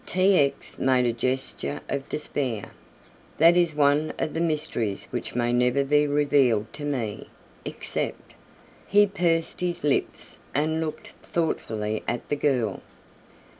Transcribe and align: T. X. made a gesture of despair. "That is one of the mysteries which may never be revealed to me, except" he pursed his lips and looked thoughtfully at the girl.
T. 0.03 0.35
X. 0.39 0.79
made 0.79 1.05
a 1.05 1.13
gesture 1.13 1.79
of 1.87 2.09
despair. 2.09 2.71
"That 3.37 3.55
is 3.55 3.75
one 3.75 4.13
of 4.17 4.33
the 4.33 4.39
mysteries 4.41 5.05
which 5.11 5.35
may 5.35 5.53
never 5.53 5.83
be 5.83 6.07
revealed 6.07 6.73
to 6.73 6.83
me, 6.85 7.29
except" 7.65 8.33
he 8.87 9.05
pursed 9.05 9.59
his 9.59 9.83
lips 9.83 10.39
and 10.55 10.81
looked 10.81 11.09
thoughtfully 11.21 12.01
at 12.07 12.27
the 12.29 12.35
girl. 12.35 12.81